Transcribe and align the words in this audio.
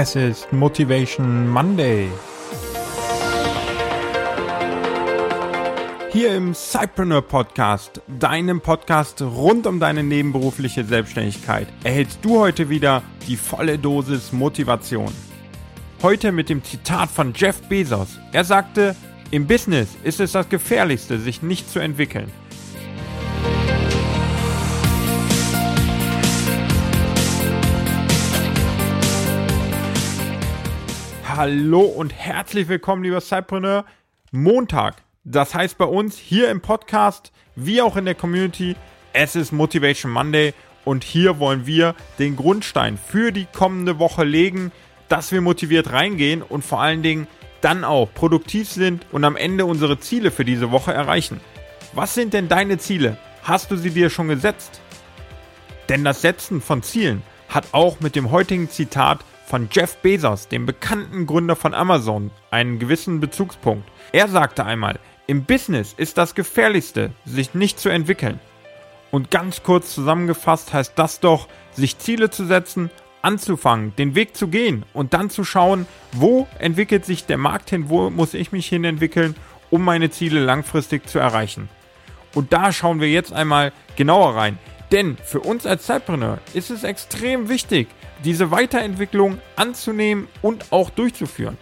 Es 0.00 0.14
ist 0.14 0.52
Motivation 0.52 1.48
Monday. 1.48 2.08
Hier 6.12 6.36
im 6.36 6.54
Cypreneur 6.54 7.20
Podcast, 7.22 8.00
deinem 8.06 8.60
Podcast 8.60 9.20
rund 9.20 9.66
um 9.66 9.80
deine 9.80 10.04
nebenberufliche 10.04 10.84
Selbstständigkeit, 10.84 11.66
erhältst 11.82 12.20
du 12.22 12.38
heute 12.38 12.68
wieder 12.68 13.02
die 13.26 13.36
volle 13.36 13.76
Dosis 13.76 14.30
Motivation. 14.32 15.12
Heute 16.00 16.30
mit 16.30 16.48
dem 16.48 16.62
Zitat 16.62 17.10
von 17.10 17.32
Jeff 17.34 17.60
Bezos. 17.62 18.20
Er 18.30 18.44
sagte, 18.44 18.94
im 19.32 19.48
Business 19.48 19.88
ist 20.04 20.20
es 20.20 20.30
das 20.30 20.48
Gefährlichste, 20.48 21.18
sich 21.18 21.42
nicht 21.42 21.68
zu 21.68 21.80
entwickeln. 21.80 22.30
Hallo 31.38 31.82
und 31.82 32.12
herzlich 32.12 32.66
willkommen, 32.66 33.04
lieber 33.04 33.20
Cypreneur. 33.20 33.84
Montag. 34.32 35.04
Das 35.22 35.54
heißt 35.54 35.78
bei 35.78 35.84
uns 35.84 36.18
hier 36.18 36.50
im 36.50 36.60
Podcast, 36.60 37.30
wie 37.54 37.80
auch 37.80 37.96
in 37.96 38.06
der 38.06 38.16
Community, 38.16 38.74
es 39.12 39.36
ist 39.36 39.52
Motivation 39.52 40.10
Monday 40.10 40.52
und 40.84 41.04
hier 41.04 41.38
wollen 41.38 41.64
wir 41.64 41.94
den 42.18 42.34
Grundstein 42.34 42.98
für 42.98 43.30
die 43.30 43.46
kommende 43.52 44.00
Woche 44.00 44.24
legen, 44.24 44.72
dass 45.08 45.30
wir 45.30 45.40
motiviert 45.40 45.92
reingehen 45.92 46.42
und 46.42 46.64
vor 46.64 46.80
allen 46.80 47.04
Dingen 47.04 47.28
dann 47.60 47.84
auch 47.84 48.12
produktiv 48.12 48.68
sind 48.68 49.06
und 49.12 49.24
am 49.24 49.36
Ende 49.36 49.64
unsere 49.64 50.00
Ziele 50.00 50.32
für 50.32 50.44
diese 50.44 50.72
Woche 50.72 50.92
erreichen. 50.92 51.40
Was 51.92 52.14
sind 52.14 52.34
denn 52.34 52.48
deine 52.48 52.78
Ziele? 52.78 53.16
Hast 53.44 53.70
du 53.70 53.76
sie 53.76 53.90
dir 53.90 54.10
schon 54.10 54.26
gesetzt? 54.26 54.80
Denn 55.88 56.02
das 56.02 56.20
Setzen 56.20 56.60
von 56.60 56.82
Zielen 56.82 57.22
hat 57.48 57.68
auch 57.70 58.00
mit 58.00 58.16
dem 58.16 58.32
heutigen 58.32 58.68
Zitat 58.68 59.20
von 59.48 59.68
Jeff 59.72 59.96
Bezos, 59.96 60.48
dem 60.48 60.66
bekannten 60.66 61.26
Gründer 61.26 61.56
von 61.56 61.72
Amazon, 61.72 62.30
einen 62.50 62.78
gewissen 62.78 63.18
Bezugspunkt. 63.18 63.88
Er 64.12 64.28
sagte 64.28 64.66
einmal, 64.66 64.98
im 65.26 65.44
Business 65.44 65.94
ist 65.96 66.18
das 66.18 66.34
Gefährlichste, 66.34 67.12
sich 67.24 67.54
nicht 67.54 67.80
zu 67.80 67.88
entwickeln. 67.88 68.40
Und 69.10 69.30
ganz 69.30 69.62
kurz 69.62 69.94
zusammengefasst 69.94 70.74
heißt 70.74 70.92
das 70.96 71.20
doch, 71.20 71.48
sich 71.72 71.98
Ziele 71.98 72.28
zu 72.28 72.44
setzen, 72.44 72.90
anzufangen, 73.22 73.96
den 73.96 74.14
Weg 74.14 74.36
zu 74.36 74.48
gehen 74.48 74.84
und 74.92 75.14
dann 75.14 75.30
zu 75.30 75.44
schauen, 75.44 75.86
wo 76.12 76.46
entwickelt 76.58 77.06
sich 77.06 77.24
der 77.24 77.38
Markt 77.38 77.70
hin, 77.70 77.88
wo 77.88 78.10
muss 78.10 78.34
ich 78.34 78.52
mich 78.52 78.68
hin 78.68 78.84
entwickeln, 78.84 79.34
um 79.70 79.82
meine 79.82 80.10
Ziele 80.10 80.40
langfristig 80.40 81.08
zu 81.08 81.18
erreichen. 81.18 81.70
Und 82.34 82.52
da 82.52 82.70
schauen 82.70 83.00
wir 83.00 83.08
jetzt 83.08 83.32
einmal 83.32 83.72
genauer 83.96 84.36
rein. 84.36 84.58
Denn 84.92 85.16
für 85.24 85.40
uns 85.40 85.66
als 85.66 85.84
Zeitpreneur 85.84 86.38
ist 86.54 86.70
es 86.70 86.84
extrem 86.84 87.48
wichtig, 87.48 87.88
diese 88.24 88.50
Weiterentwicklung 88.50 89.38
anzunehmen 89.56 90.28
und 90.42 90.72
auch 90.72 90.90
durchzuführen. 90.90 91.56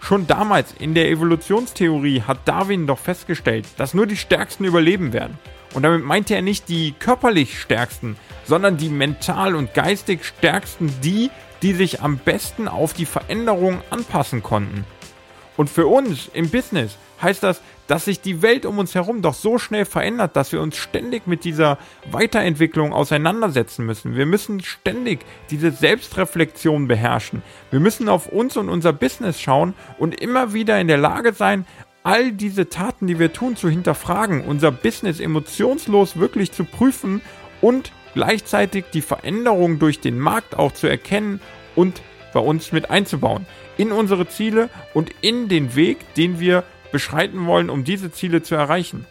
Schon 0.00 0.26
damals 0.26 0.74
in 0.78 0.94
der 0.94 1.08
Evolutionstheorie 1.08 2.22
hat 2.22 2.46
Darwin 2.46 2.86
doch 2.86 2.98
festgestellt, 2.98 3.66
dass 3.78 3.94
nur 3.94 4.06
die 4.06 4.18
Stärksten 4.18 4.64
überleben 4.64 5.12
werden. 5.12 5.38
Und 5.72 5.82
damit 5.82 6.04
meinte 6.04 6.34
er 6.34 6.42
nicht 6.42 6.68
die 6.68 6.92
körperlich 6.92 7.58
Stärksten, 7.58 8.16
sondern 8.44 8.76
die 8.76 8.90
mental 8.90 9.54
und 9.54 9.72
geistig 9.74 10.24
Stärksten, 10.24 10.92
die, 11.02 11.30
die 11.62 11.72
sich 11.72 12.02
am 12.02 12.18
besten 12.18 12.68
auf 12.68 12.92
die 12.92 13.06
Veränderungen 13.06 13.80
anpassen 13.90 14.42
konnten. 14.42 14.84
Und 15.56 15.70
für 15.70 15.86
uns 15.86 16.30
im 16.32 16.50
Business 16.50 16.96
heißt 17.22 17.42
das, 17.42 17.60
dass 17.86 18.06
sich 18.06 18.20
die 18.20 18.42
Welt 18.42 18.66
um 18.66 18.78
uns 18.78 18.94
herum 18.94 19.22
doch 19.22 19.34
so 19.34 19.58
schnell 19.58 19.84
verändert, 19.84 20.36
dass 20.36 20.52
wir 20.52 20.60
uns 20.60 20.76
ständig 20.76 21.26
mit 21.26 21.44
dieser 21.44 21.78
Weiterentwicklung 22.10 22.92
auseinandersetzen 22.92 23.84
müssen. 23.84 24.16
Wir 24.16 24.26
müssen 24.26 24.60
ständig 24.62 25.20
diese 25.50 25.70
Selbstreflexion 25.70 26.88
beherrschen. 26.88 27.42
Wir 27.70 27.80
müssen 27.80 28.08
auf 28.08 28.26
uns 28.26 28.56
und 28.56 28.68
unser 28.68 28.92
Business 28.92 29.40
schauen 29.40 29.74
und 29.98 30.20
immer 30.20 30.54
wieder 30.54 30.80
in 30.80 30.88
der 30.88 30.98
Lage 30.98 31.32
sein, 31.34 31.66
all 32.02 32.32
diese 32.32 32.68
Taten, 32.68 33.06
die 33.06 33.18
wir 33.18 33.32
tun, 33.32 33.56
zu 33.56 33.68
hinterfragen, 33.68 34.44
unser 34.44 34.70
Business 34.70 35.20
emotionslos 35.20 36.18
wirklich 36.18 36.52
zu 36.52 36.64
prüfen 36.64 37.22
und 37.60 37.92
gleichzeitig 38.14 38.86
die 38.92 39.02
Veränderung 39.02 39.78
durch 39.78 40.00
den 40.00 40.18
Markt 40.18 40.56
auch 40.56 40.72
zu 40.72 40.86
erkennen 40.86 41.40
und 41.74 42.02
bei 42.34 42.40
uns 42.40 42.72
mit 42.72 42.90
einzubauen. 42.90 43.46
In 43.78 43.92
unsere 43.92 44.28
Ziele 44.28 44.68
und 44.92 45.10
in 45.22 45.48
den 45.48 45.74
Weg, 45.74 46.14
den 46.14 46.38
wir 46.38 46.64
beschreiten 46.92 47.46
wollen, 47.46 47.70
um 47.70 47.84
diese 47.84 48.12
Ziele 48.12 48.42
zu 48.42 48.54
erreichen. 48.54 49.06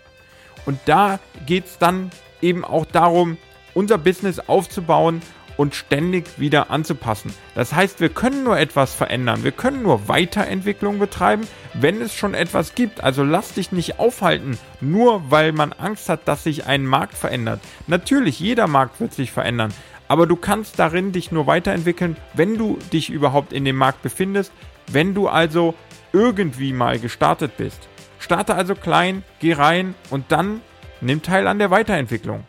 Und 0.67 0.79
da 0.85 1.19
geht 1.47 1.66
es 1.66 1.78
dann 1.79 2.12
eben 2.41 2.63
auch 2.63 2.85
darum, 2.85 3.38
unser 3.73 3.97
Business 3.97 4.39
aufzubauen 4.39 5.22
und 5.57 5.75
ständig 5.75 6.39
wieder 6.39 6.72
anzupassen. 6.72 7.33
Das 7.56 7.73
heißt, 7.73 8.00
wir 8.00 8.09
können 8.09 8.44
nur 8.44 8.57
etwas 8.57 8.94
verändern, 8.94 9.44
wir 9.44 9.51
können 9.51 9.83
nur 9.83 10.07
Weiterentwicklung 10.07 11.00
betreiben, 11.00 11.47
wenn 11.73 12.01
es 12.01 12.13
schon 12.16 12.33
etwas 12.33 12.75
gibt. 12.75 13.03
Also 13.03 13.23
lass 13.23 13.53
dich 13.53 13.72
nicht 13.72 14.00
aufhalten, 14.00 14.57
nur 14.81 15.29
weil 15.31 15.51
man 15.51 15.73
Angst 15.73 16.09
hat, 16.09 16.28
dass 16.28 16.44
sich 16.44 16.66
ein 16.66 16.85
Markt 16.85 17.16
verändert. 17.16 17.59
Natürlich, 17.88 18.39
jeder 18.39 18.67
Markt 18.67 19.00
wird 19.00 19.13
sich 19.13 19.31
verändern, 19.31 19.73
aber 20.07 20.27
du 20.27 20.35
kannst 20.35 20.79
darin 20.79 21.11
dich 21.11 21.31
nur 21.31 21.47
weiterentwickeln, 21.47 22.17
wenn 22.33 22.57
du 22.57 22.77
dich 22.91 23.09
überhaupt 23.09 23.53
in 23.53 23.65
dem 23.65 23.75
Markt 23.75 24.01
befindest, 24.01 24.51
wenn 24.91 25.13
du 25.13 25.27
also 25.27 25.75
irgendwie 26.11 26.73
mal 26.73 26.99
gestartet 26.99 27.57
bist. 27.57 27.87
Starte 28.19 28.55
also 28.55 28.75
klein, 28.75 29.23
geh 29.39 29.53
rein 29.53 29.95
und 30.09 30.31
dann 30.31 30.61
nimm 31.01 31.21
teil 31.21 31.47
an 31.47 31.59
der 31.59 31.71
Weiterentwicklung 31.71 32.45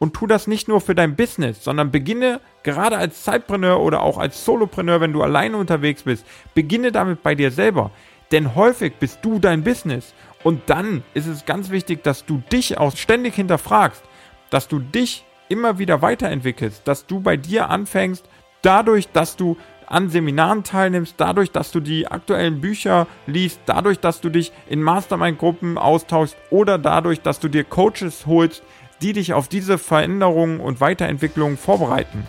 und 0.00 0.14
tu 0.14 0.26
das 0.26 0.46
nicht 0.46 0.66
nur 0.66 0.80
für 0.80 0.94
dein 0.94 1.14
Business, 1.14 1.62
sondern 1.62 1.92
beginne 1.92 2.40
gerade 2.62 2.96
als 2.96 3.22
Zeitpreneur 3.22 3.80
oder 3.80 4.02
auch 4.02 4.18
als 4.18 4.44
Solopreneur, 4.44 5.00
wenn 5.00 5.12
du 5.12 5.22
alleine 5.22 5.56
unterwegs 5.56 6.02
bist, 6.02 6.26
beginne 6.54 6.90
damit 6.90 7.22
bei 7.22 7.34
dir 7.34 7.50
selber. 7.50 7.90
Denn 8.32 8.54
häufig 8.54 8.94
bist 8.98 9.18
du 9.22 9.38
dein 9.38 9.62
Business. 9.62 10.14
Und 10.42 10.70
dann 10.70 11.02
ist 11.12 11.26
es 11.26 11.44
ganz 11.44 11.70
wichtig, 11.70 12.02
dass 12.02 12.24
du 12.24 12.42
dich 12.50 12.78
auch 12.78 12.96
ständig 12.96 13.34
hinterfragst, 13.34 14.02
dass 14.48 14.68
du 14.68 14.78
dich 14.78 15.24
immer 15.50 15.78
wieder 15.78 16.00
weiterentwickelst, 16.00 16.88
dass 16.88 17.06
du 17.06 17.20
bei 17.20 17.36
dir 17.36 17.68
anfängst, 17.68 18.24
dadurch, 18.62 19.08
dass 19.08 19.36
du 19.36 19.58
an 19.86 20.08
Seminaren 20.08 20.62
teilnimmst, 20.62 21.14
dadurch, 21.18 21.50
dass 21.50 21.72
du 21.72 21.80
die 21.80 22.06
aktuellen 22.06 22.60
Bücher 22.60 23.08
liest, 23.26 23.60
dadurch, 23.66 23.98
dass 23.98 24.20
du 24.20 24.30
dich 24.30 24.52
in 24.68 24.82
Mastermind-Gruppen 24.82 25.76
austauschst 25.76 26.36
oder 26.50 26.78
dadurch, 26.78 27.20
dass 27.20 27.40
du 27.40 27.48
dir 27.48 27.64
Coaches 27.64 28.24
holst, 28.26 28.62
die 29.02 29.12
dich 29.12 29.34
auf 29.34 29.48
diese 29.48 29.78
Veränderungen 29.78 30.60
und 30.60 30.80
Weiterentwicklungen 30.80 31.58
vorbereiten. 31.58 32.26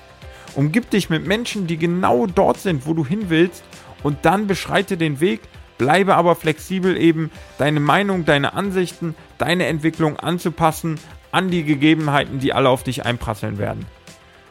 Umgib 0.56 0.90
dich 0.90 1.10
mit 1.10 1.28
Menschen, 1.28 1.68
die 1.68 1.78
genau 1.78 2.26
dort 2.26 2.58
sind, 2.58 2.88
wo 2.88 2.94
du 2.94 3.06
hin 3.06 3.30
willst 3.30 3.64
und 4.02 4.26
dann 4.26 4.48
beschreite 4.48 4.98
den 4.98 5.20
Weg, 5.20 5.42
bleibe 5.78 6.16
aber 6.16 6.36
flexibel 6.36 6.98
eben, 6.98 7.30
deine 7.60 7.80
Meinung, 7.80 8.26
deine 8.26 8.54
Ansichten, 8.54 9.16
deine 9.38 9.68
Entwicklung 9.68 10.18
anzupassen 10.18 11.00
an 11.32 11.50
die 11.50 11.64
Gegebenheiten, 11.64 12.40
die 12.40 12.54
alle 12.54 12.70
auf 12.70 12.84
dich 12.84 13.06
einprasseln 13.06 13.58
werden. 13.58 13.86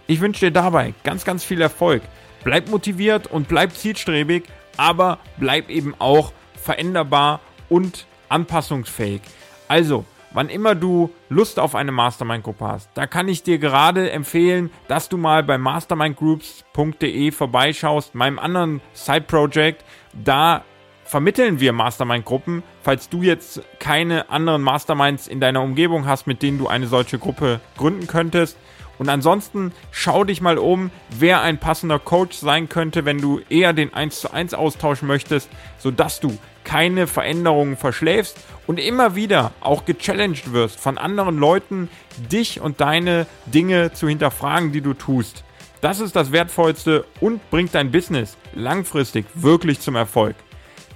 Ich 0.06 0.20
wünsche 0.20 0.46
dir 0.46 0.52
dabei 0.52 0.94
ganz, 1.04 1.24
ganz 1.24 1.44
viel 1.44 1.60
Erfolg. 1.60 2.02
Bleib 2.42 2.68
motiviert 2.68 3.26
und 3.26 3.48
bleib 3.48 3.74
zielstrebig, 3.74 4.44
aber 4.76 5.18
bleib 5.36 5.68
eben 5.68 5.94
auch 5.98 6.32
veränderbar 6.60 7.40
und 7.68 8.06
anpassungsfähig. 8.28 9.22
Also, 9.68 10.04
wann 10.32 10.48
immer 10.48 10.74
du 10.74 11.10
Lust 11.28 11.58
auf 11.58 11.74
eine 11.74 11.92
Mastermind-Gruppe 11.92 12.66
hast, 12.66 12.90
da 12.94 13.06
kann 13.06 13.28
ich 13.28 13.42
dir 13.42 13.58
gerade 13.58 14.10
empfehlen, 14.10 14.70
dass 14.88 15.08
du 15.08 15.16
mal 15.16 15.42
bei 15.42 15.58
mastermindgroups.de 15.58 17.30
vorbeischaust, 17.30 18.14
meinem 18.14 18.38
anderen 18.38 18.80
Side-Project. 18.94 19.84
Da 20.12 20.64
vermitteln 21.10 21.58
wir 21.58 21.72
Mastermind-Gruppen, 21.72 22.62
falls 22.84 23.08
du 23.08 23.22
jetzt 23.22 23.62
keine 23.80 24.30
anderen 24.30 24.62
Masterminds 24.62 25.26
in 25.26 25.40
deiner 25.40 25.60
Umgebung 25.60 26.06
hast, 26.06 26.28
mit 26.28 26.40
denen 26.40 26.58
du 26.58 26.68
eine 26.68 26.86
solche 26.86 27.18
Gruppe 27.18 27.60
gründen 27.76 28.06
könntest. 28.06 28.56
Und 28.96 29.08
ansonsten 29.08 29.72
schau 29.90 30.22
dich 30.22 30.40
mal 30.40 30.56
um, 30.56 30.92
wer 31.18 31.40
ein 31.40 31.58
passender 31.58 31.98
Coach 31.98 32.36
sein 32.36 32.68
könnte, 32.68 33.06
wenn 33.06 33.18
du 33.18 33.40
eher 33.48 33.72
den 33.72 33.92
1 33.92 34.20
zu 34.20 34.32
1 34.32 34.54
austauschen 34.54 35.08
möchtest, 35.08 35.50
sodass 35.78 36.20
du 36.20 36.38
keine 36.62 37.08
Veränderungen 37.08 37.76
verschläfst 37.76 38.38
und 38.68 38.78
immer 38.78 39.16
wieder 39.16 39.50
auch 39.60 39.86
gechallenged 39.86 40.52
wirst 40.52 40.78
von 40.78 40.96
anderen 40.96 41.38
Leuten, 41.38 41.88
dich 42.30 42.60
und 42.60 42.80
deine 42.80 43.26
Dinge 43.46 43.92
zu 43.92 44.06
hinterfragen, 44.06 44.70
die 44.70 44.80
du 44.80 44.94
tust. 44.94 45.42
Das 45.80 45.98
ist 45.98 46.14
das 46.14 46.30
Wertvollste 46.30 47.04
und 47.18 47.50
bringt 47.50 47.74
dein 47.74 47.90
Business 47.90 48.36
langfristig 48.54 49.26
wirklich 49.34 49.80
zum 49.80 49.96
Erfolg. 49.96 50.36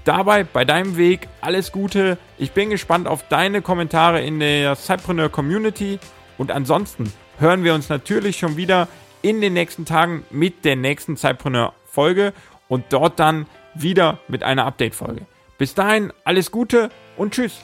Dabei 0.05 0.45
bei 0.45 0.67
deinem 0.67 0.99
Weg 0.99 1.29
alles 1.41 1.73
Gute. 1.73 2.19
Ich 2.37 2.53
bin 2.53 2.69
gespannt 2.69 3.09
auf 3.09 3.27
deine 3.29 3.63
Kommentare 3.63 4.21
in 4.23 4.39
der 4.39 4.77
Cypreneur 4.77 5.31
Community 5.31 5.99
und 6.37 6.53
ansonsten 6.53 7.11
hören 7.39 7.65
wir 7.65 7.75
uns 7.75 7.89
natürlich 7.89 8.37
schon 8.37 8.59
wieder 8.59 8.89
in 9.23 9.41
den 9.41 9.55
nächsten 9.55 9.87
Tagen 9.87 10.25
mit 10.31 10.67
der 10.67 10.77
nächsten 10.77 11.17
Cypreneur 11.17 11.73
Folge 11.87 12.35
und 12.69 12.85
dort 12.91 13.19
dann 13.19 13.47
wieder 13.75 14.19
mit 14.29 14.43
einer 14.43 14.67
Update 14.67 14.95
Folge. 14.95 15.23
Bis 15.57 15.75
dahin 15.75 16.13
alles 16.25 16.51
Gute 16.51 16.91
und 17.17 17.33
tschüss. 17.33 17.61